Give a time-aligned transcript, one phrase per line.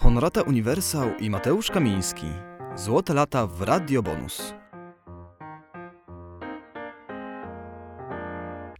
[0.00, 2.26] Honorata Uniwersał i Mateusz Kamiński.
[2.76, 4.54] Złote lata w Radio Bonus.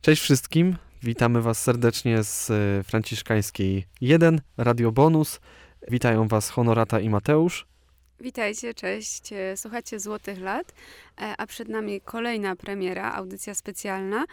[0.00, 5.40] Cześć wszystkim, witamy Was serdecznie z e, Franciszkańskiej 1, Radio Bonus.
[5.88, 7.66] Witają Was Honorata i Mateusz.
[8.20, 9.32] Witajcie, cześć.
[9.32, 10.72] E, Słuchacie Złotych Lat,
[11.20, 14.24] e, a przed nami kolejna premiera, audycja specjalna.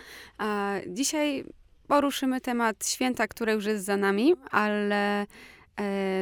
[0.88, 1.44] Dzisiaj
[1.88, 5.26] poruszymy temat święta, które już jest za nami, ale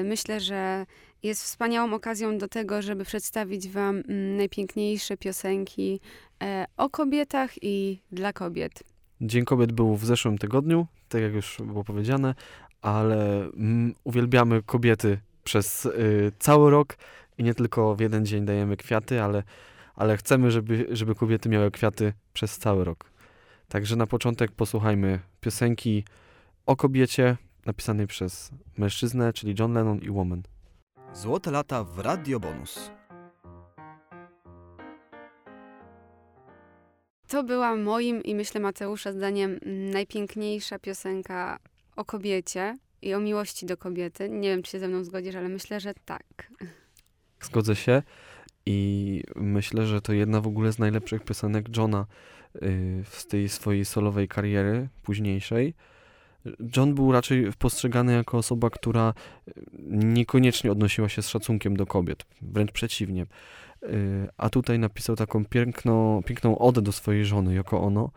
[0.03, 0.85] myślę, że
[1.23, 5.99] jest wspaniałą okazją do tego, żeby przedstawić Wam mm, najpiękniejsze piosenki
[6.43, 8.83] e, o kobietach i dla kobiet.
[9.21, 12.35] Dzień Kobiet był w zeszłym tygodniu, tak jak już było powiedziane,
[12.81, 16.97] ale mm, uwielbiamy kobiety przez y, cały rok
[17.37, 19.43] i nie tylko w jeden dzień dajemy kwiaty, ale,
[19.95, 23.11] ale chcemy, żeby, żeby kobiety miały kwiaty przez cały rok.
[23.67, 26.03] Także na początek posłuchajmy piosenki
[26.65, 30.43] o kobiecie napisanej przez mężczyznę, czyli John Lennon i Woman.
[31.13, 32.91] Złote lata w Radio Bonus.
[37.27, 41.59] To była moim i myślę Mateusza zdaniem najpiękniejsza piosenka
[41.95, 44.29] o kobiecie i o miłości do kobiety.
[44.29, 46.51] Nie wiem, czy się ze mną zgodzisz, ale myślę, że tak.
[47.41, 48.03] Zgodzę się
[48.65, 52.05] i myślę, że to jedna w ogóle z najlepszych piosenek Johna
[52.55, 55.73] y, z tej swojej solowej kariery późniejszej.
[56.77, 59.13] John był raczej postrzegany jako osoba, która
[59.47, 59.53] y,
[59.89, 63.25] niekoniecznie odnosiła się z szacunkiem do kobiet, wręcz przeciwnie.
[63.83, 68.11] Y, A tutaj napisał taką piękną, piękną odę do swojej żony, Yoko Ono.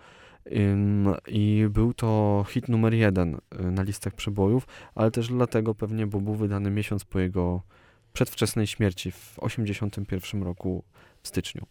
[1.28, 6.20] I był to hit numer jeden y, na listach przebojów, ale też dlatego pewnie, bo
[6.20, 7.62] był wydany miesiąc po jego
[8.12, 10.84] przedwczesnej śmierci w 1981 roku
[11.22, 11.66] w styczniu.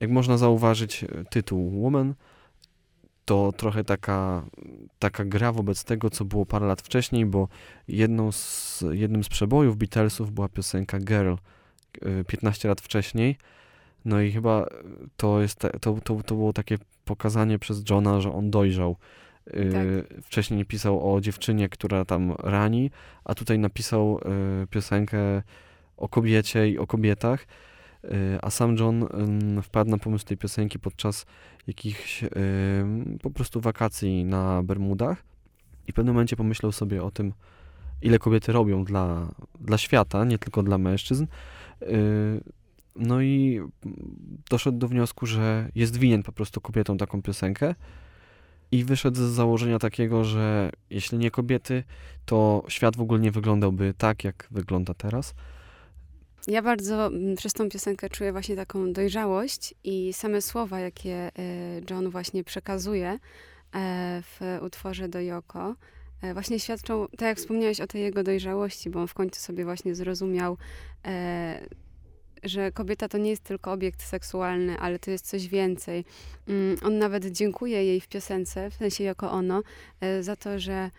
[0.00, 2.14] Jak można zauważyć, tytuł Woman
[3.28, 4.44] to trochę taka,
[4.98, 7.48] taka gra wobec tego, co było parę lat wcześniej, bo
[7.88, 11.34] jedną z, jednym z przebojów Beatlesów była piosenka Girl
[12.06, 13.36] y, 15 lat wcześniej.
[14.04, 14.66] No i chyba
[15.16, 18.96] to, jest, to, to, to było takie pokazanie przez Johna, że on dojrzał.
[19.46, 20.22] Y, Tak.
[20.24, 22.90] Wcześniej pisał o dziewczynie, która tam rani,
[23.24, 24.20] a tutaj napisał
[24.62, 25.42] y, piosenkę
[25.96, 27.46] o kobiecie i o kobietach.
[28.04, 29.08] Y, A sam John
[29.62, 31.26] wpadł na pomysł tej piosenki podczas
[31.66, 32.24] jakichś
[33.22, 35.24] po prostu wakacji na Bermudach
[35.86, 37.32] i w pewnym momencie pomyślał sobie o tym,
[38.02, 39.28] ile kobiety robią dla,
[39.60, 41.26] dla świata, nie tylko dla mężczyzn.
[41.82, 42.40] Y,
[42.98, 43.60] No i
[44.50, 47.74] doszedł do wniosku, że jest winien po prostu kobietom taką piosenkę.
[48.72, 51.84] I wyszedł z założenia takiego, że jeśli nie kobiety,
[52.24, 55.34] to świat w ogóle nie wyglądałby tak, jak wygląda teraz.
[56.48, 61.30] Ja bardzo mm, przez tą piosenkę czuję właśnie taką dojrzałość i same słowa, jakie e,
[61.90, 63.18] John właśnie przekazuje e,
[64.22, 65.74] w utworze do Yoko,
[66.22, 69.64] e, właśnie świadczą, tak jak wspomniałeś o tej jego dojrzałości, bo on w końcu sobie
[69.64, 70.56] właśnie zrozumiał,
[72.42, 76.04] że kobieta to nie jest tylko obiekt seksualny, ale to jest coś więcej.
[76.48, 79.62] Mm, On nawet dziękuje jej w piosence, w sensie Yoko Ono,
[80.20, 80.90] za to, że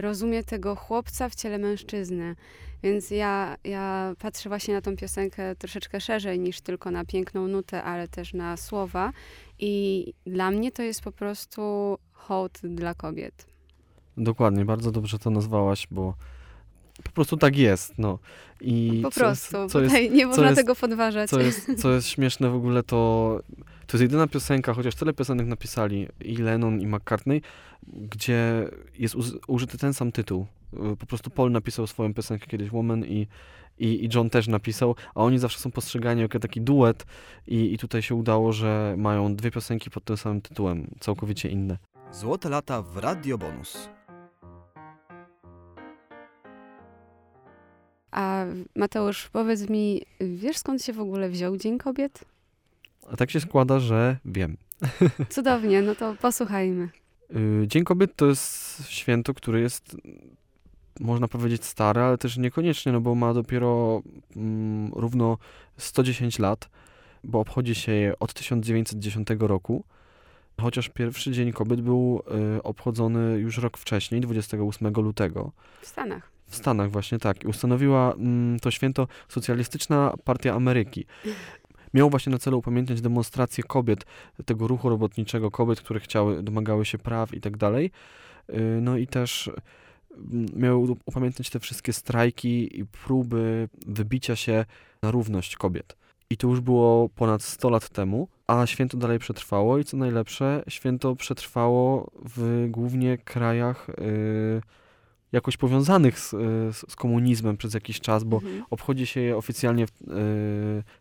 [0.00, 2.36] rozumie tego chłopca w ciele mężczyzny.
[2.82, 7.82] Więc ja, ja patrzę właśnie na tą piosenkę troszeczkę szerzej niż tylko na piękną nutę,
[7.82, 9.12] ale też na słowa.
[9.58, 11.62] I dla mnie to jest po prostu
[12.12, 13.46] hołd dla kobiet.
[14.16, 16.14] Dokładnie, bardzo dobrze to nazwałaś, bo
[17.04, 17.98] po prostu tak jest.
[17.98, 18.18] No.
[18.60, 19.72] I Po co jest- prostu.
[19.72, 21.30] co jest, nie można jest- tego podważać.
[21.30, 23.40] co jest, co jest śmieszne w ogóle, to
[23.86, 27.42] to jest jedyna piosenka, chociaż tyle piosenek napisali i Lennon i McCartney,
[27.86, 28.68] gdzie
[28.98, 29.14] jest
[29.46, 30.46] użyty ten sam tytuł.
[30.92, 33.26] Y, Po prostu Paul napisał swoją piosenkę kiedyś Woman i,
[33.78, 37.06] i, i John też napisał, a oni zawsze są postrzegani jako taki duet
[37.46, 41.78] i, i tutaj się udało, że mają dwie piosenki pod tym samym tytułem, całkowicie inne.
[42.12, 43.88] Złote lata w Radio Bonus.
[48.10, 48.44] A
[48.76, 52.24] Mateusz, powiedz mi, wiesz skąd się w ogóle wziął Dzień Kobiet?
[53.10, 54.56] A tak się składa, że wiem.
[55.28, 56.88] Cudownie, no to posłuchajmy.
[57.36, 59.96] Y, Dzień Kobiet to jest święto, które jest,
[61.00, 64.02] można powiedzieć, stare, ale też niekoniecznie, no bo ma dopiero
[64.36, 65.38] mm, równo
[65.76, 66.68] 110 lat,
[67.24, 69.84] bo obchodzi się je od 1910 roku.
[70.60, 72.22] Chociaż pierwszy Dzień Kobiet był
[72.58, 75.52] y, obchodzony już rok wcześniej, 28 lutego.
[75.80, 76.30] W Stanach.
[76.46, 77.44] W Stanach właśnie tak.
[77.44, 81.06] I ustanowiła mm, to święto Socjalistyczna Partia Ameryki.
[81.94, 84.04] Miało właśnie na celu upamiętniać demonstracje kobiet,
[84.44, 87.90] tego ruchu robotniczego, kobiet, które chciały, domagały się praw i tak dalej.
[88.50, 89.50] Y, No i też
[90.56, 94.64] miały upamiętniać te wszystkie strajki i próby wybicia się
[95.02, 95.96] na równość kobiet.
[96.30, 100.64] I to już było ponad 100 lat temu, a święto dalej przetrwało i co najlepsze,
[100.68, 104.62] święto przetrwało w głównie krajach y,
[105.32, 106.30] jakoś powiązanych z,
[106.76, 108.64] z, z komunizmem przez jakiś czas, bo Mhm.
[108.70, 109.94] obchodzi się je oficjalnie w, y,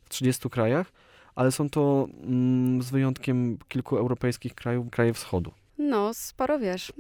[0.02, 0.92] w 30 krajach,
[1.36, 5.52] ale są to mm, z wyjątkiem kilku europejskich krajów, kraje wschodu.
[5.82, 6.94] No, sporo wiesz.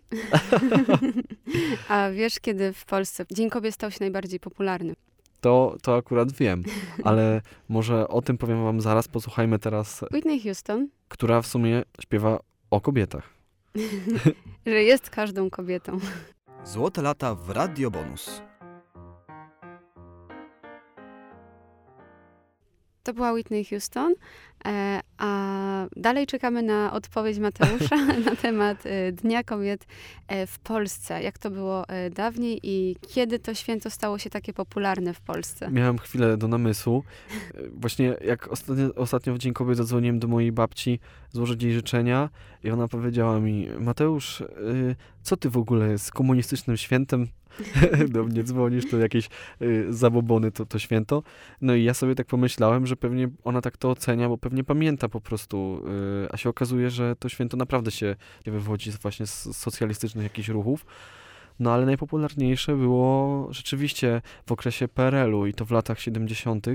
[1.89, 4.93] A wiesz, kiedy w Polsce Dzień Kobiet stał się najbardziej popularny?
[5.41, 6.63] To, to akurat wiem,
[7.03, 9.07] ale może o tym powiem wam zaraz.
[9.07, 12.39] Posłuchajmy teraz, Whitney Houston, która w sumie śpiewa
[12.71, 13.29] o kobietach.
[14.65, 15.99] że jest każdą kobietą.
[16.63, 18.41] Złote lata w Radio Bonus.
[23.03, 24.15] To była Whitney Houston, e,
[25.17, 29.85] a dalej czekamy na odpowiedź Mateusza na temat e, Dnia Kobiet
[30.27, 31.23] e, w Polsce.
[31.23, 35.71] Jak to było e, dawniej i kiedy to święto stało się takie popularne w Polsce?
[35.71, 37.03] Miałem chwilę do namysłu.
[37.55, 40.99] E, Właśnie jak ostatnio, ostatnio w Dzień Kobiet zadzwoniłem do mojej babci
[41.31, 42.29] złożyć jej życzenia
[42.63, 44.43] i ona powiedziała mi, Mateusz,
[45.23, 47.27] co ty w ogóle z komunistycznym świętem
[48.13, 49.29] do mnie dzwonisz, to jakieś
[49.89, 51.23] zabobony to, to święto.
[51.61, 55.09] No i ja sobie tak pomyślałem, że pewnie ona tak to ocenia, bo pewnie pamięta
[55.09, 55.83] po prostu,
[56.25, 58.15] y, a się okazuje, że to święto naprawdę się
[58.47, 60.85] nie wywodzi właśnie z socjalistycznych jakichś ruchów.
[61.59, 66.67] No ale najpopularniejsze było rzeczywiście w okresie PRL-u i to w latach 70.,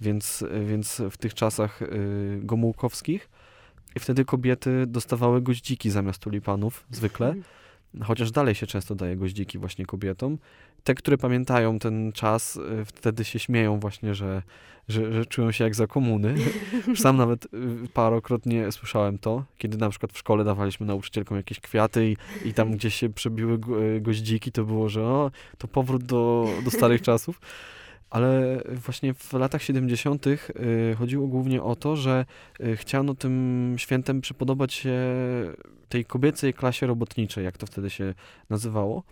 [0.00, 3.28] więc, więc w tych czasach y, gomułkowskich.
[3.96, 7.34] I wtedy kobiety dostawały goździki zamiast tulipanów, zwykle.
[8.02, 10.38] Chociaż dalej się często daje goździki właśnie kobietom.
[10.84, 14.42] Te, które pamiętają ten czas, y, wtedy się śmieją właśnie, że,
[14.88, 16.34] że, że czują się jak za komuny.
[16.96, 17.48] Sam nawet y,
[17.94, 22.16] parokrotnie słyszałem to, kiedy na przykład w szkole dawaliśmy nauczycielkom jakieś kwiaty i,
[22.48, 23.58] i tam gdzieś się przebiły
[23.96, 27.40] y, goździki, to było, że o, to powrót do, do starych czasów.
[28.14, 30.26] Ale właśnie w latach 70.
[30.26, 30.38] y,
[30.98, 32.24] chodziło głównie o to, że
[32.60, 34.94] y, chciano tym świętem przypodobać się
[35.88, 38.14] tej kobiecej klasie robotniczej, jak to wtedy się
[38.50, 39.02] nazywało.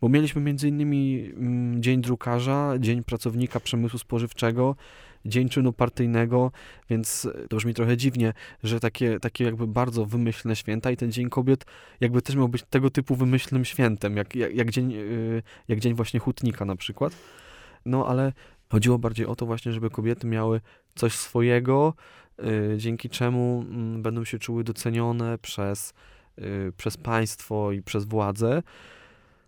[0.00, 4.76] Bo mieliśmy innymi mm, Dzień Drukarza, Dzień Pracownika Przemysłu Spożywczego,
[5.24, 6.52] Dzień Czynu Partyjnego,
[6.88, 8.32] więc y, to brzmi trochę dziwnie,
[8.62, 11.64] że takie, takie jakby bardzo wymyślne święta i ten Dzień Kobiet
[12.00, 14.94] jakby też miał być tego typu wymyślnym świętem, jak, jak, jak, dzień,
[15.68, 17.16] jak Dzień właśnie Hutnika na przykład.
[17.86, 18.32] No ale
[18.68, 20.60] chodziło bardziej o to właśnie, żeby kobiety miały
[20.94, 21.94] coś swojego,
[22.38, 25.94] y, dzięki czemu mm, będą się czuły docenione przez,
[26.38, 28.62] y, przez państwo i przez władzę.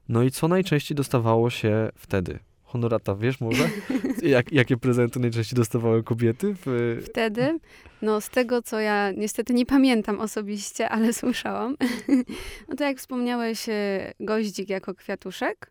[0.08, 2.38] No i co najczęściej dostawało się wtedy?
[2.64, 3.68] Honorata, wiesz może?
[4.22, 6.54] Jak, jakie prezenty najczęściej dostawały kobiety?
[6.66, 7.58] W, Wtedy,
[8.02, 11.76] no z tego, co ja niestety nie pamiętam osobiście, ale słyszałam,
[12.68, 15.70] no to jak wspomniałeś, e, goździk jako kwiatuszek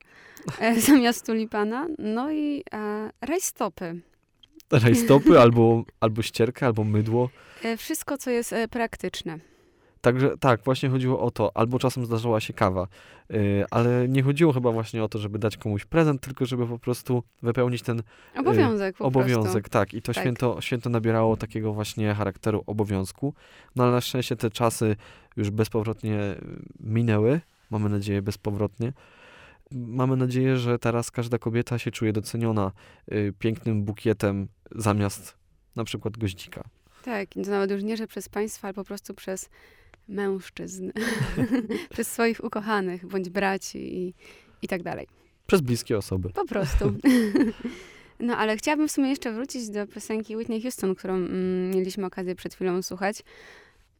[0.59, 4.01] e, zamiast tulipana, no i e, rajstopy.
[4.71, 7.29] rajstopy, albo, albo ścierkę, albo mydło.
[7.63, 9.50] E, wszystko, co jest praktyczne.
[10.01, 12.87] Także tak, właśnie chodziło o to, albo czasem zdarzała się kawa,
[13.29, 16.79] yy, ale nie chodziło chyba właśnie o to, żeby dać komuś prezent, tylko żeby po
[16.79, 18.03] prostu wypełnić ten
[18.37, 19.93] Obowiązek po obowiązek, tak.
[19.93, 20.23] I to Tak.
[20.23, 23.33] święto, święto nabierało takiego właśnie charakteru obowiązku.
[23.75, 24.95] No ale na szczęście te czasy
[25.37, 26.37] już bezpowrotnie y,
[26.79, 28.93] minęły, mamy nadzieję bezpowrotnie.
[29.71, 32.71] Mamy nadzieję, że teraz każda kobieta się czuje doceniona
[33.11, 35.37] y, pięknym bukietem zamiast
[35.75, 36.61] na przykład goździka.
[36.61, 37.05] prostu.
[37.05, 39.49] Tak, i to nawet już nie, że przez państwa, ale po prostu przez
[40.07, 40.91] mężczyzn,
[41.93, 44.13] przez swoich ukochanych, bądź braci i,
[44.61, 45.07] i tak dalej.
[45.47, 46.29] Przez bliskie osoby.
[46.29, 46.85] Po prostu.
[48.21, 52.35] No, ale chciałabym w sumie jeszcze wrócić do piosenki Whitney Houston, którą mm, mieliśmy okazję
[52.35, 53.23] przed chwilą słuchać.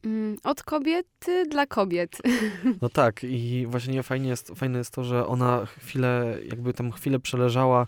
[0.04, 2.18] Mm, od kobiety dla kobiet.
[2.82, 7.20] No tak, i właśnie fajnie jest, fajne jest to, że ona chwilę, jakby tam chwilę
[7.20, 7.86] przeleżała,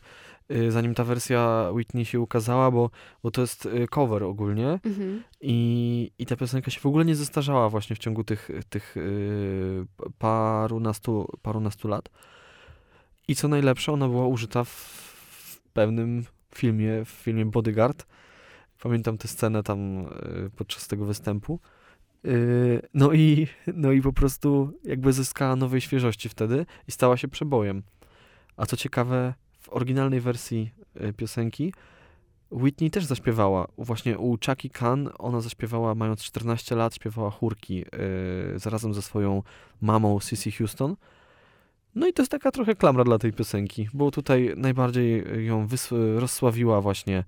[0.68, 2.90] zanim ta wersja Whitney się ukazała, bo,
[3.22, 5.22] bo to jest y, cover ogólnie Mhm.
[5.40, 9.86] i, i ta piosenka się w ogóle nie zestarzała właśnie w ciągu tych, tych y,
[10.18, 12.08] parunastu, parunastu lat.
[13.28, 16.24] I co najlepsze, ona była użyta w, w pewnym
[16.54, 18.06] filmie, w filmie Bodyguard.
[18.82, 21.60] Pamiętam tę scenę tam y, podczas tego występu.
[22.24, 27.28] Y, No i, no i po prostu jakby zyskała nowej świeżości wtedy i stała się
[27.28, 27.82] przebojem.
[28.56, 29.34] A co ciekawe,
[29.64, 31.72] w oryginalnej wersji y, piosenki
[32.50, 33.68] Whitney też zaśpiewała.
[33.78, 39.42] Właśnie u Chucky Khan ona zaśpiewała, mając 14 lat, śpiewała chórki yy, zarazem ze swoją
[39.80, 40.96] mamą Cissy Houston.
[41.94, 45.68] No i to jest taka trochę klamra dla tej piosenki, bo tutaj najbardziej ją
[46.16, 47.24] rozsławiła właśnie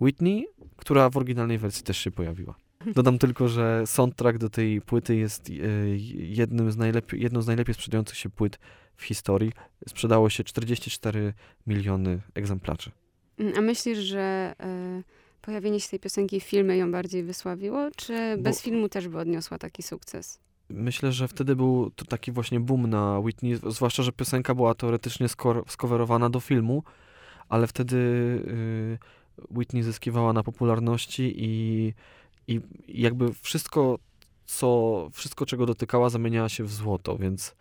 [0.00, 2.54] Whitney, która w oryginalnej wersji też się pojawiła.
[2.96, 7.74] Dodam tylko, że soundtrack do tej płyty jest yy, jednym z najlepiej, jedną z najlepiej
[7.74, 8.58] sprzedających się płyt
[8.98, 9.52] w historii.
[9.88, 11.32] Sprzedało się 44
[11.66, 12.90] miliony egzemplarzy.
[13.38, 15.02] Mm, A myślisz, że e,
[15.42, 19.18] pojawienie się tej piosenki w filmie ją bardziej wysławiło, czy bez Bo- filmu też by
[19.18, 20.40] odniosła taki sukces?
[20.70, 25.26] myślę, że wtedy był to taki właśnie boom na Whitney, zwłaszcza, że piosenka była teoretycznie
[25.68, 26.82] skowerowana do filmu,
[27.48, 28.98] ale wtedy y,
[29.58, 31.94] Whitney zyskiwała na popularności i,
[32.48, 33.98] i jakby wszystko,
[34.46, 37.54] co, wszystko, czego dotykała, zamieniała się w złoto, więc,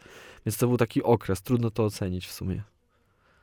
[0.48, 2.64] więc to był taki okres, trudno to ocenić w sumie.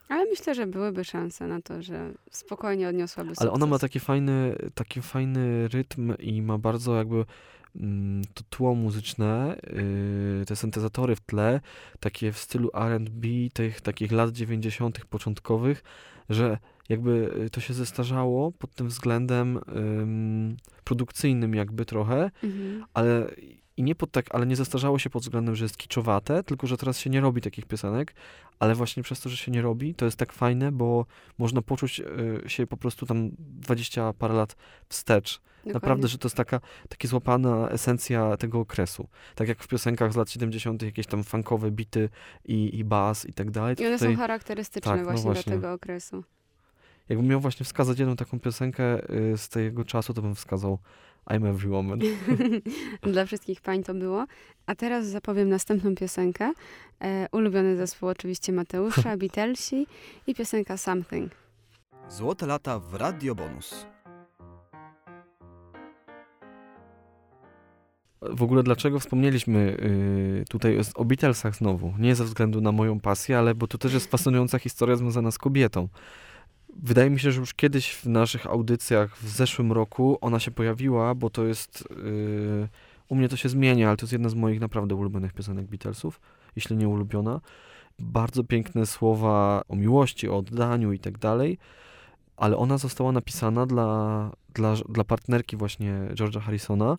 [0.08, 3.42] Ale myślę, że byłyby szanse na to, że spokojnie odniosłaby sukces.
[3.42, 7.24] Ale ona ma taki fajny, taki fajny rytm i ma bardzo jakby
[7.76, 9.56] mm, to tło muzyczne,
[10.38, 11.60] yy, te syntezatory w tle,
[12.00, 15.04] takie w stylu R&B tych takich lat 90.
[15.04, 15.82] początkowych,
[16.28, 16.58] że
[16.88, 22.84] jakby y, to się zestarzało pod tym względem ym, produkcyjnym jakby trochę, mhm.
[22.94, 23.30] ale
[23.76, 26.76] i nie pod tak, ale nie zestarzało się pod względem, że jest kiczowate, tylko że
[26.76, 28.14] teraz się nie robi takich piosenek,
[28.58, 31.06] ale właśnie przez to, że się nie robi, to jest tak fajne, bo
[31.38, 32.00] można poczuć
[32.44, 34.56] y, się po prostu tam 20 parę lat
[34.88, 35.40] wstecz.
[35.40, 35.72] Dokładnie.
[35.74, 39.08] Naprawdę, że to jest taka, taka złapana esencja tego okresu.
[39.34, 40.82] Tak jak w piosenkach z lat 70.
[40.82, 42.08] jakieś tam funkowe bity
[42.44, 43.76] i, i bas i tak dalej.
[43.78, 44.14] I one tutaj...
[44.14, 46.24] są charakterystyczne tak, właśnie, no właśnie dla tego okresu.
[47.08, 50.78] Jakbym miał właśnie wskazać jedną taką piosenkę y, z tego czasu, to bym wskazał
[51.30, 51.98] I'm Every Woman.
[53.12, 54.26] Dla wszystkich pań to było.
[54.66, 56.52] A teraz zapowiem następną piosenkę.
[57.00, 59.86] E, ulubiony zespół oczywiście Mateusza, Beatlesi
[60.26, 61.32] i piosenka Something.
[62.08, 63.86] Złote lata w Radio Bonus.
[68.22, 69.76] W ogóle dlaczego wspomnieliśmy
[70.40, 71.94] y, tutaj o Beatlesach znowu?
[71.98, 75.38] Nie ze względu na moją pasję, ale bo to też jest fascynująca historia związana z
[75.38, 75.88] kobietą.
[76.76, 81.14] Wydaje mi się, że już kiedyś w naszych audycjach w zeszłym roku ona się pojawiła,
[81.14, 81.88] bo to jest.
[81.90, 82.68] Yy,
[83.08, 86.20] u mnie to się zmienia, ale to jest jedna z moich naprawdę ulubionych piosenek Beatlesów,
[86.56, 87.40] jeśli nie ulubiona.
[87.98, 91.58] Bardzo piękne słowa o miłości, o oddaniu i tak dalej,
[92.36, 96.98] ale ona została napisana dla, dla, dla partnerki właśnie George'a Harrisona,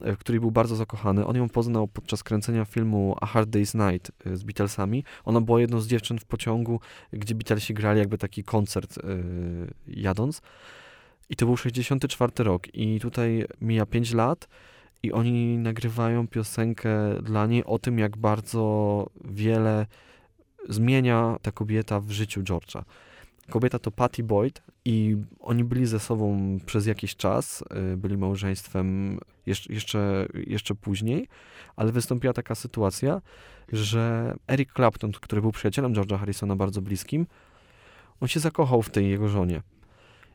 [0.00, 1.26] w której był bardzo zakochany.
[1.26, 5.04] On ją poznał podczas kręcenia filmu A Hard Day's Night y, z Beatlesami.
[5.24, 6.80] Ona była jedną z dziewczyn w pociągu,
[7.12, 10.42] gdzie Beatlesi grali jakby taki koncert yy, jadąc.
[11.30, 14.48] I to był 64 rok i tutaj mija 5 lat
[15.02, 19.86] i oni nagrywają piosenkę dla niej o tym, jak bardzo wiele
[20.68, 22.82] zmienia ta kobieta w życiu George'a.
[23.52, 29.18] Kobieta to Patty Boyd i oni byli ze sobą przez jakiś czas, y, byli małżeństwem
[29.46, 31.28] jeszcze, jeszcze później,
[31.76, 33.20] ale wystąpiła taka sytuacja,
[33.72, 37.26] że Eric Clapton, który był przyjacielem George'a Harrisona bardzo bliskim,
[38.20, 39.62] on się zakochał w tej jego żonie.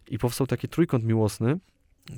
[0.08, 1.60] I powstał taki trójkąt miłosny,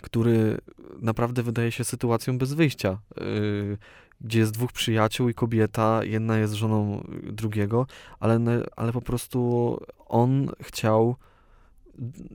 [0.01, 0.57] który
[1.01, 2.99] naprawdę wydaje się sytuacją bez wyjścia.
[3.17, 3.77] Yy,
[4.21, 7.87] gdzie jest dwóch przyjaciół i kobieta, jedna jest żoną drugiego,
[8.19, 8.39] ale,
[8.75, 9.79] ale po prostu
[10.09, 11.15] on chciał,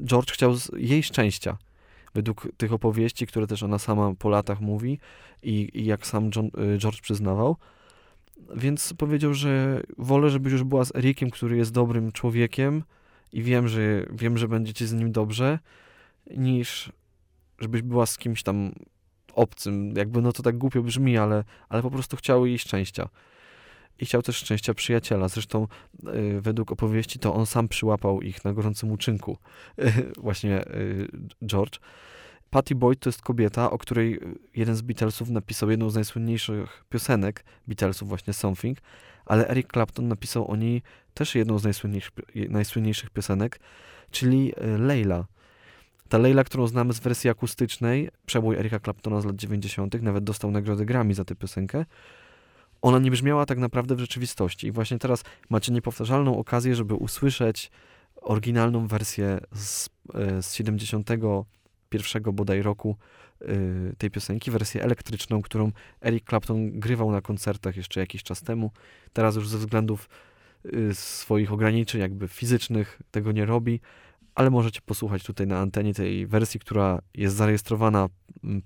[0.04, 1.58] George chciał jej szczęścia.
[2.14, 4.98] Według tych opowieści, które też ona sama po latach mówi
[5.42, 7.56] i, i jak sam John, y, George przyznawał.
[8.56, 12.82] Więc powiedział, że wolę, żebyś już była z Erikiem, który jest dobrym człowiekiem
[13.32, 15.58] i wiem, że, wiem, że będziecie z nim dobrze,
[16.36, 16.92] niż
[17.58, 18.72] żebyś była z kimś tam
[19.34, 19.94] obcym.
[19.96, 23.08] Jakby no to tak głupio brzmi, ale, ale po prostu chciał jej szczęścia.
[23.98, 25.28] I chciał też szczęścia przyjaciela.
[25.28, 25.66] Zresztą
[26.02, 29.38] yy, według opowieści to on sam przyłapał ich na gorącym uczynku.
[30.24, 31.08] Właśnie yy,
[31.46, 31.78] George.
[32.50, 34.20] Patty Boyd to jest kobieta, o której
[34.56, 38.78] jeden z Beatlesów napisał jedną z najsłynniejszych piosenek Beatlesów, właśnie Something,
[39.26, 40.82] ale Eric Clapton napisał o niej
[41.14, 42.12] też jedną z najsłynniejszych,
[42.48, 43.60] najsłynniejszych piosenek,
[44.10, 45.24] czyli y, Leila.
[46.08, 50.50] Ta Leila, którą znamy z wersji akustycznej, przebój Erika Claptona z lat 90., nawet dostał
[50.50, 51.84] nagrodę Grammy za tę piosenkę,
[52.84, 54.66] ona nie brzmiała tak naprawdę w rzeczywistości.
[54.66, 57.70] I właśnie teraz macie niepowtarzalną okazję, żeby usłyszeć
[58.16, 62.96] oryginalną wersję z, e, z 71 bodaj roku
[63.40, 63.46] e,
[63.98, 68.70] tej piosenki, wersję elektryczną, którą Eric Clapton grywał na koncertach jeszcze jakiś czas temu.
[69.12, 70.08] Teraz już ze względów
[70.64, 73.80] e, swoich ograniczeń jakby fizycznych tego nie robi,
[74.34, 78.08] ale możecie posłuchać tutaj na antenie tej wersji, która jest zarejestrowana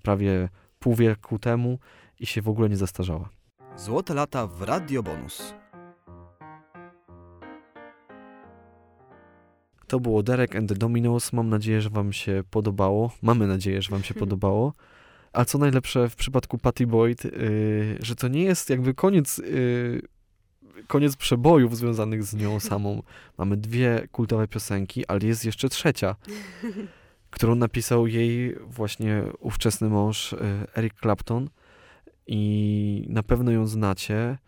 [0.03, 0.49] prawie
[0.79, 1.79] pół wieku temu
[2.21, 3.38] i się w ogóle nie zastarzała.
[3.79, 5.55] Złote lata w Radio Bonus.
[9.87, 11.33] To było Derek and the Dominos.
[11.33, 13.13] Mam nadzieję, że Wam się podobało.
[13.23, 14.73] Mamy nadzieję, że Wam się podobało.
[15.33, 17.31] A co najlepsze w przypadku Patty Boyd, yy,
[18.01, 20.03] że to nie jest jakby koniec yy,
[20.87, 23.03] koniec przebojów związanych z nią samą.
[23.39, 26.17] Mamy dwie kultowe piosenki, ale jest jeszcze trzecia,
[27.31, 31.49] którą napisał jej właśnie ówczesny mąż e, Eric Clapton
[32.29, 34.39] i na pewno ją znacie.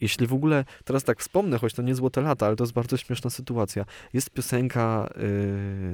[0.00, 2.96] Jeśli w ogóle, teraz tak wspomnę, choć to nie złote lata, ale to jest bardzo
[2.96, 3.84] śmieszna sytuacja.
[4.12, 5.10] Jest piosenka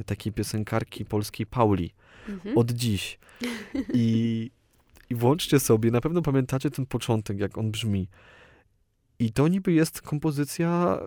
[0.00, 1.90] y, takiej piosenkarki polskiej Pauli.
[2.28, 2.58] Mhm.
[2.58, 3.18] Od dziś.
[3.74, 4.50] I i
[5.10, 8.08] i włączcie sobie, na pewno pamiętacie ten początek, jak on brzmi.
[9.18, 10.98] I to niby jest kompozycja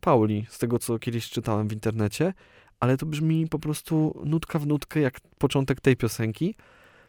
[0.00, 2.34] Pauli, z tego co kiedyś czytałem w internecie,
[2.80, 6.54] ale to brzmi po prostu nutka w nutkę jak początek tej piosenki.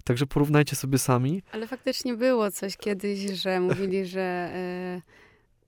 [0.04, 1.44] Także porównajcie sobie sami.
[1.52, 4.22] Ale faktycznie było coś kiedyś, że mówili, że
[4.54, 5.02] e,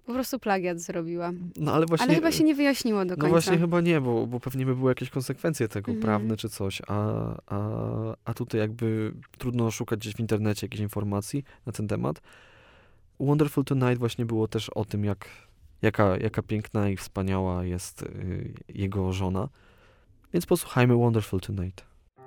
[0.05, 1.31] po prostu plagiat zrobiła.
[1.57, 2.05] No ale właśnie.
[2.05, 3.23] Ale chyba się nie wyjaśniło do końca.
[3.23, 6.01] No właśnie chyba nie, bo, bo pewnie by były jakieś konsekwencje tego Mhm.
[6.01, 6.95] prawne czy coś, a,
[7.47, 7.59] a,
[8.25, 12.21] a tutaj jakby trudno szukać gdzieś w internecie jakichś informacji na ten temat.
[13.19, 15.25] Wonderful Tonight właśnie było też o tym, jak,
[15.81, 19.49] jaka, jaka piękna i wspaniała jest y, jego żona.
[20.33, 21.85] Więc posłuchajmy Wonderful Tonight.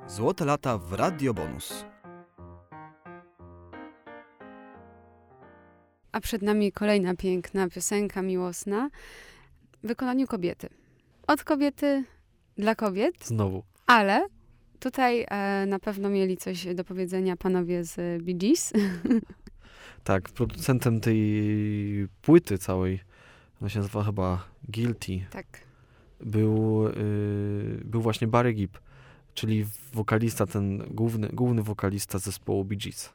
[0.08, 1.84] Złote lata w Radio Bonus.
[6.16, 8.90] A przed nami kolejna piękna piosenka miłosna
[9.82, 10.68] w wykonaniu kobiety.
[11.26, 12.04] Od kobiety
[12.58, 13.62] dla kobiet, Znowu.
[13.86, 14.26] ale
[14.80, 18.72] tutaj e, na pewno mieli coś do powiedzenia panowie z Bee Gees.
[20.04, 23.00] Tak, producentem tej płyty całej,
[23.60, 25.46] ona się nazywa chyba Guilty, tak.
[26.20, 26.92] był, y,
[27.84, 28.78] był właśnie Barry Gibb,
[29.34, 33.12] czyli wokalista, ten główny, główny wokalista zespołu Bee Gees.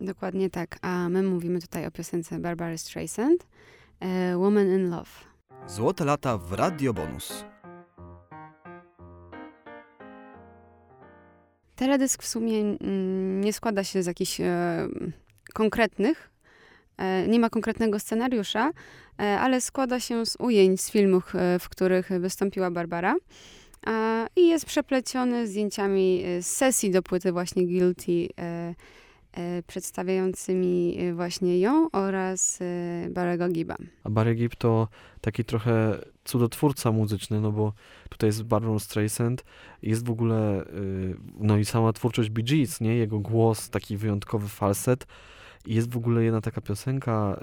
[0.00, 0.78] Dokładnie tak.
[0.82, 3.46] A my mówimy tutaj o piosence Barbary Streisand,
[4.00, 5.10] e, Woman in Love.
[5.66, 7.44] Złote lata w Radio Bonus.
[11.76, 14.88] Teledysk w sumie mm, nie składa się z jakichś e,
[15.54, 16.30] konkretnych,
[16.96, 18.70] e, nie ma konkretnego scenariusza,
[19.20, 23.14] e, ale składa się z ujęć z filmów, e, w których wystąpiła Barbara.
[23.86, 28.28] A, I jest przepleciony zdjęciami e, z sesji do płyty właśnie Guilty,
[29.66, 33.76] przedstawiającymi e, właśnie ją oraz e, Barry'ego Gibba.
[34.04, 34.88] A Barry Gibb to
[35.20, 37.72] taki trochę cudotwórca muzyczny, no bo
[38.08, 39.44] tutaj jest Barbara Streisand,
[39.82, 40.64] jest w ogóle,
[41.40, 42.94] no i sama twórczość Bee Gees, nie?
[42.94, 45.06] Jego głos, taki wyjątkowy falset.
[45.66, 47.40] Jest w ogóle jedna taka piosenka,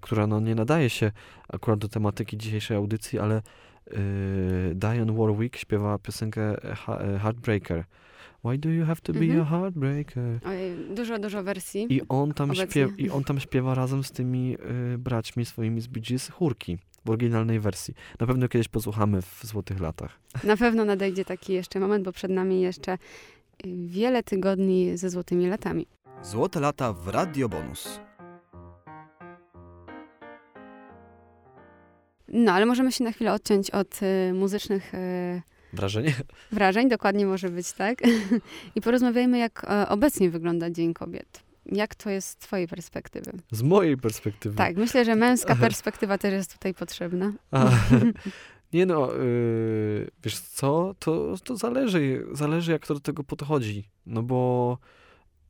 [0.00, 1.12] która no nie nadaje się
[1.48, 3.42] akurat do tematyki dzisiejszej audycji, ale
[4.74, 6.56] Diane Warwick śpiewa piosenkę
[7.22, 7.84] Heartbreaker.
[8.44, 9.40] Why do you have to be Mhm.
[9.40, 10.40] a heartbreaker?
[10.44, 11.86] Ojej, dużo, dużo wersji.
[11.90, 14.56] I on tam, śpiewa, I on tam śpiewa razem z tymi
[14.94, 17.94] y, braćmi swoimi z Bee Gees chórki w oryginalnej wersji.
[18.20, 20.18] Na pewno kiedyś posłuchamy w Złotych Latach.
[20.44, 22.98] Na pewno nadejdzie taki jeszcze moment, bo przed nami jeszcze y,
[23.86, 25.86] wiele tygodni ze złotymi latami.
[26.22, 28.00] Złote lata w Radio Bonus.
[32.28, 36.14] No, ale możemy się na chwilę odciąć od y, muzycznych y, Wrażenie?
[36.52, 37.98] wrażeń, dokładnie może być tak.
[38.76, 41.42] I porozmawiajmy, jak e, obecnie wygląda Dzień Kobiet.
[41.66, 43.32] Jak to jest z twojej perspektywy?
[43.50, 44.56] Z mojej perspektywy.
[44.56, 47.32] Tak, myślę, że męska perspektywa też jest tutaj potrzebna.
[47.50, 47.70] A,
[48.72, 53.88] nie no, y, wiesz co, to, to zależy, zależy jak to do tego podchodzi.
[54.06, 54.78] No bo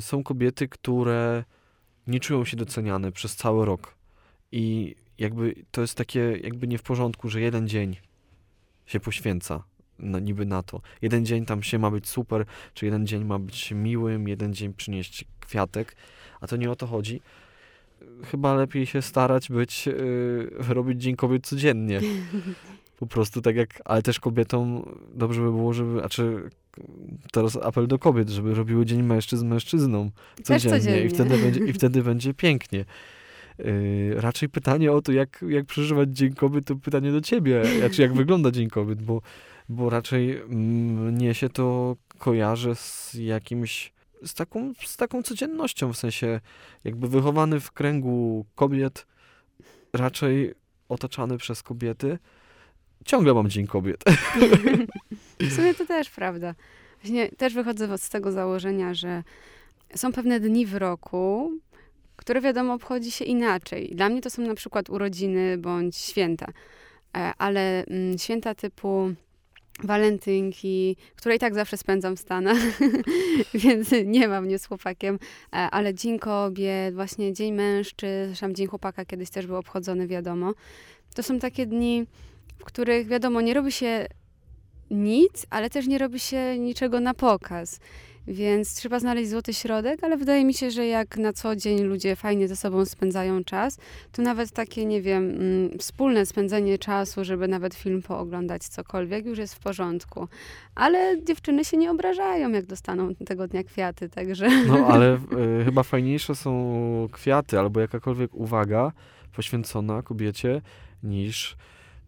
[0.03, 1.45] są kobiety, które
[2.07, 3.95] nie czują się doceniane przez cały rok.
[4.53, 7.97] I jakby to jest takie jakby nie w porządku, że jeden dzień
[8.87, 9.63] się poświęca
[10.03, 10.81] no, niby na to.
[11.03, 14.75] Jeden dzień tam się ma być super, czy jeden dzień ma być miłym, jeden dzień
[14.75, 15.97] przynieść kwiatek,
[16.41, 17.21] a to nie o to chodzi.
[18.25, 22.01] Chyba lepiej się starać być, yy, robić Dzień Kobiet codziennie.
[22.99, 24.83] Po prostu tak jak, ale też kobietom
[25.15, 26.51] dobrze by było, żeby, a czy
[27.33, 30.11] teraz apel do kobiet, żeby robiły Dzień Mężczyzn mężczyzną
[30.43, 31.05] codziennie, codziennie.
[31.05, 32.85] I, wtedy będzie, i wtedy będzie pięknie.
[33.59, 38.03] Yy, raczej pytanie o to, jak, jak przeżywać Dzień Kobiet, to pytanie do ciebie, znaczy
[38.03, 39.23] jak wygląda Dzień Kobiet, bo,
[39.71, 43.93] bo raczej mm, mnie się to kojarzy z jakimś,
[44.25, 46.41] z taką, z taką codziennością, w sensie
[46.85, 49.07] jakby wychowany w kręgu kobiet,
[49.93, 50.55] raczej
[50.89, 52.19] otaczany przez kobiety,
[53.05, 54.05] ciągle mam Dzień Kobiet.
[55.41, 56.55] W sumie to też prawda.
[57.03, 59.23] Właśnie też wychodzę z tego założenia, że
[59.95, 61.53] są pewne dni w roku,
[62.17, 63.93] które wiadomo obchodzi się inaczej.
[63.95, 66.47] Dla mnie to są na przykład urodziny bądź święta.
[67.17, 69.15] E, Ale mm, święta typu
[69.85, 72.59] walentynki, które i tak zawsze spędzam w Stanach,
[73.55, 75.19] więc nie mam mnie z chłopakiem,
[75.53, 80.53] E, ale Dzień Kobiet, właśnie Dzień Mężczyzn, tam Dzień Chłopaka kiedyś też był obchodzony, wiadomo.
[81.15, 82.07] To są takie dni,
[82.59, 84.07] w których wiadomo, nie robi się
[84.91, 87.81] nic, ale też nie robi się niczego na pokaz.
[88.27, 92.17] Więc trzeba znaleźć złoty środek, ale wydaje mi się, że jak na co dzień ludzie
[92.17, 93.79] fajnie ze sobą spędzają czas,
[94.13, 99.39] to nawet takie, nie wiem, mm, wspólne spędzenie czasu, żeby nawet film pooglądać, cokolwiek, już
[99.39, 100.29] jest w porządku.
[100.75, 104.49] Ale dziewczyny się nie obrażają, jak dostaną tego dnia kwiaty, także...
[104.67, 105.15] No ale
[105.61, 108.93] y, chyba fajniejsze są kwiaty albo jakakolwiek uwaga
[109.33, 110.63] poświęcona kobiecie
[111.03, 111.57] niż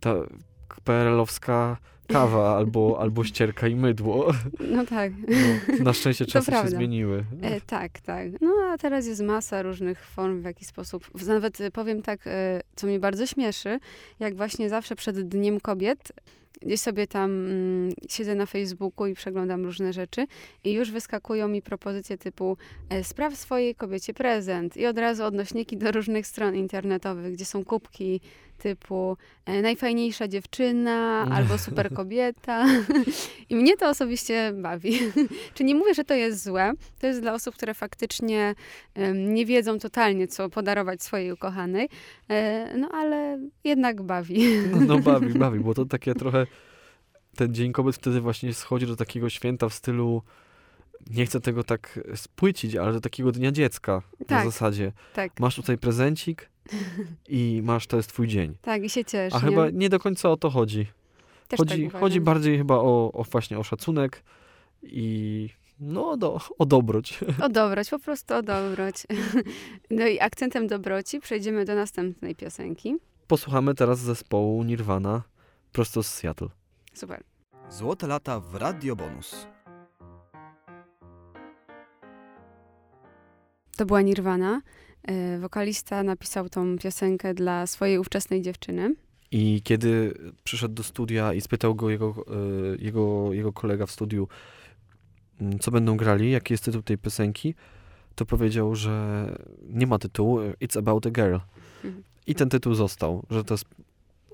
[0.01, 0.15] ta
[0.85, 1.77] PRL-owska
[2.13, 4.33] kawa albo, albo ścierka i mydło.
[4.71, 5.13] No tak.
[5.29, 7.25] No, na szczęście czasy się zmieniły.
[7.43, 8.29] E, tak, tak.
[8.41, 11.25] No a teraz jest masa różnych form, w jaki sposób.
[11.27, 13.79] Nawet e, powiem tak, e, co mnie bardzo śmieszy,
[14.21, 16.13] jak właśnie zawsze przed Dniem Kobiet
[16.67, 20.27] gdzieś sobie tam mm, siedzę na Facebooku i przeglądam różne rzeczy
[20.65, 22.57] i już wyskakują mi propozycje typu
[22.89, 27.65] e, spraw swojej kobiecie prezent i od razu odnośniki do różnych stron internetowych, gdzie są
[27.65, 28.21] kubki
[28.63, 32.67] typu e, najfajniejsza dziewczyna albo super kobieta
[33.51, 34.99] i mnie to osobiście bawi.
[35.55, 38.55] Czy nie mówię, że to jest złe, to jest dla osób, które faktycznie
[39.15, 41.89] nie wiedzą totalnie, co podarować swojej ukochanej,
[42.29, 44.49] e, no ale jednak bawi.
[44.73, 46.47] No, no bawi, bawi, bo to takie trochę
[47.37, 50.23] ten Dzień Kobiet wtedy właśnie schodzi do takiego święta w stylu
[51.11, 54.45] nie chcę tego tak spłycić, ale do takiego dnia dziecka na Tak.
[54.45, 54.93] zasadzie.
[55.15, 56.51] Tak, Masz tutaj prezencik
[57.29, 58.55] i masz, to jest twój dzień.
[58.63, 59.37] tak i się cieszę.
[59.37, 60.87] A chyba nie do końca o to chodzi.
[61.49, 64.23] Też Chodzi, tak chodzi bardziej chyba o, o właśnie o szacunek
[64.83, 65.49] i
[65.81, 67.21] no do, o dobroć.
[67.43, 69.07] O dobroć, po prostu o dobroć.
[69.91, 72.97] No i akcentem dobroci przejdziemy do następnej piosenki.
[73.27, 75.23] Posłuchamy teraz zespołu Nirvana
[75.73, 76.49] prosto z Seattle.
[76.95, 77.23] Super.
[77.71, 79.47] Złote lata w Radio Bonus.
[83.77, 84.63] To była Nirvana.
[85.03, 88.95] E, Wokalista napisał tą piosenkę dla swojej ówczesnej dziewczyny.
[89.31, 94.29] I kiedy przyszedł do studia i spytał go jego, e, jego, jego kolega w studiu,
[95.41, 97.55] mm, co będą grali, jaki jest tytuł tej piosenki,
[98.15, 99.27] to powiedział, że
[99.69, 101.37] nie ma tytułu, It's About a Girl.
[101.85, 102.03] Mhm.
[102.27, 103.65] I ten tytuł został, że to jest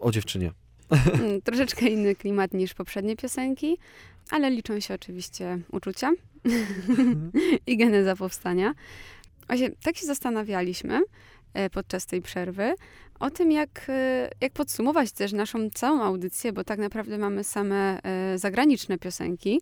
[0.00, 0.52] o dziewczynie.
[0.90, 3.78] Mm, Troszeczkę inny klimat niż poprzednie piosenki,
[4.30, 6.12] ale liczą się oczywiście uczucia
[7.66, 8.74] i geneza powstania.
[9.48, 11.00] Właśnie tak się zastanawialiśmy
[11.54, 12.74] e, podczas tej przerwy
[13.20, 18.02] o tym, jak, e, jak podsumować też naszą całą audycję, bo tak naprawdę mamy same
[18.02, 19.60] e, zagraniczne piosenki.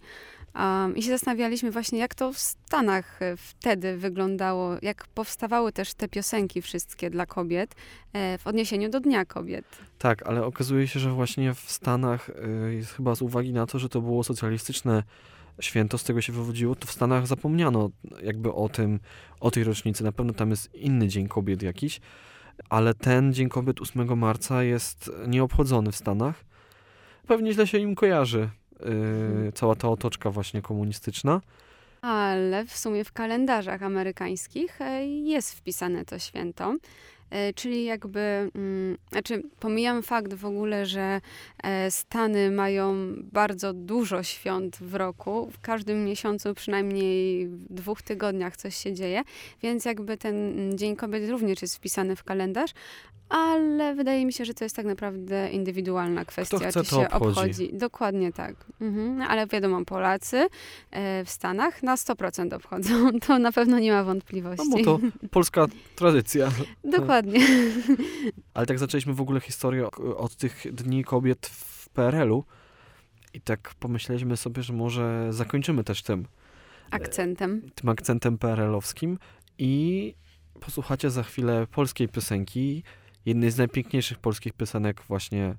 [0.54, 5.94] Um, I się zastanawialiśmy właśnie, jak to w Stanach e, wtedy wyglądało, jak powstawały też
[5.94, 7.74] te piosenki wszystkie dla kobiet
[8.12, 9.64] e, w odniesieniu do Dnia Kobiet.
[9.98, 12.30] Tak, ale okazuje się, że właśnie w Stanach,
[12.70, 15.02] jest chyba z uwagi na to, że to było socjalistyczne
[15.60, 17.90] święto, z tego się wywodziło, to w Stanach zapomniano
[18.22, 19.00] jakby o tym,
[19.40, 20.04] o tej rocznicy.
[20.04, 22.00] Na pewno tam jest inny Dzień Kobiet jakiś,
[22.68, 26.44] ale ten Dzień Kobiet 8 marca jest nieobchodzony w Stanach.
[27.26, 28.48] Pewnie źle się im kojarzy
[29.48, 31.40] y, cała ta otoczka właśnie komunistyczna.
[32.02, 36.76] Ale w sumie w kalendarzach amerykańskich e, jest wpisane to święto.
[37.30, 41.20] E, Czyli jakby, mm, znaczy pomijam fakt w ogóle, że
[41.62, 42.94] e, Stany mają
[43.32, 45.50] bardzo dużo świąt w roku.
[45.52, 49.22] W każdym miesiącu przynajmniej w dwóch tygodniach coś się dzieje,
[49.62, 52.70] więc jakby ten mm, Dzień Kobiet również jest wpisany w kalendarz,
[53.28, 57.26] ale wydaje mi się, że to jest tak naprawdę indywidualna kwestia, chce, czy się obchodzi.
[57.30, 57.70] obchodzi.
[57.72, 58.54] Dokładnie tak.
[58.80, 59.18] Mhm.
[59.18, 60.46] No, Ale wiadomo, Polacy
[60.90, 63.10] e, w Stanach na 100% obchodzą.
[63.26, 64.68] To na pewno nie ma wątpliwości.
[64.68, 66.48] No bo to polska tradycja.
[66.84, 67.15] Dokładnie.
[68.54, 72.44] Ale tak zaczęliśmy w ogóle historię o- od tych dni kobiet w PRL-u
[73.34, 76.26] i tak pomyśleliśmy sobie, że może zakończymy też tym,
[76.90, 77.62] Akcentem.
[77.74, 79.18] tym akcentem PRL-owskim
[79.58, 80.14] i
[80.60, 82.82] posłuchacie za chwilę polskiej piosenki,
[83.26, 85.54] jednej z najpiękniejszych polskich piosenek właśnie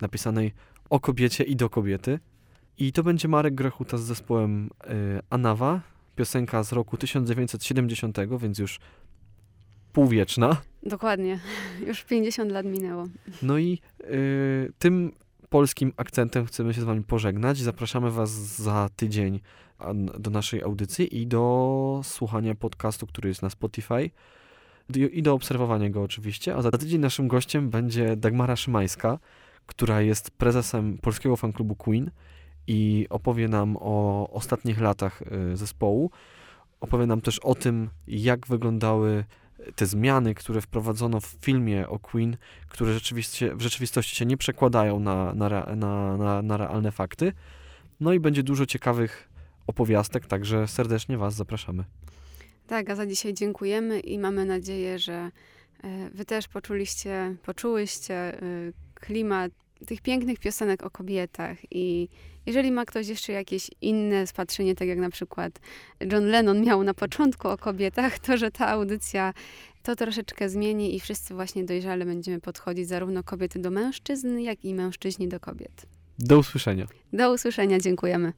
[0.00, 0.52] napisanej
[0.90, 2.18] o kobiecie i do kobiety.
[2.78, 5.80] I to będzie Marek Grechuta z zespołem y, Anawa,
[6.16, 8.80] piosenka z roku 1970, więc już
[9.92, 10.62] półwieczna.
[10.82, 11.38] Dokładnie.
[11.86, 13.04] Już 50 lat minęło.
[13.42, 15.12] No i y, tym
[15.48, 17.58] polskim akcentem chcemy się z wami pożegnać.
[17.58, 19.40] Zapraszamy was za tydzień
[20.18, 24.10] do naszej audycji i do słuchania podcastu, który jest na Spotify
[25.12, 26.56] i do obserwowania go oczywiście.
[26.56, 29.18] A za tydzień naszym gościem będzie Dagmara Szymańska,
[29.66, 32.10] która jest prezesem polskiego fanklubu Queen
[32.66, 36.10] i opowie nam o ostatnich latach y, zespołu.
[36.80, 39.24] Opowie nam też o tym, jak wyglądały
[39.76, 42.36] te zmiany, które wprowadzono w filmie o Queen,
[42.68, 47.32] które rzeczywiście, w rzeczywistości się nie przekładają na, na, na, na, na realne fakty.
[48.00, 49.28] No i będzie dużo ciekawych
[49.66, 51.84] opowiastek, także serdecznie Was zapraszamy.
[52.66, 55.30] Tak, a za dzisiaj dziękujemy i mamy nadzieję, że
[55.84, 58.40] e, wy też poczuliście, poczułyście e,
[58.94, 59.52] klimat
[59.86, 62.08] tych pięknych piosenek o kobietach i
[62.46, 65.60] jeżeli ma ktoś jeszcze jakieś inne spatrzenie, tak jak na przykład
[66.12, 69.32] John Lennon miał na początku o kobietach, to że ta audycja
[69.82, 74.74] to troszeczkę zmieni i wszyscy właśnie dojrzale będziemy podchodzić zarówno kobiety do mężczyzn, jak i
[74.74, 75.86] mężczyźni do kobiet.
[76.18, 76.86] Do usłyszenia.
[77.12, 78.32] Do usłyszenia, dziękujemy.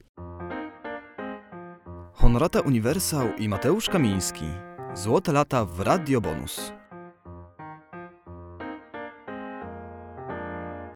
[2.13, 4.45] Honorata Uniwersał i Mateusz Kamiński.
[4.93, 6.71] Złote lata w Radio Bonus.